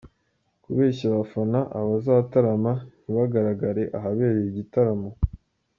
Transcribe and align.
Kubeshya 0.63 1.05
abafana 1.11 1.59
abazatarama 1.79 2.71
ntibagaragare 3.01 3.83
ahabereye 3.97 4.47
igitaramo. 4.51 5.09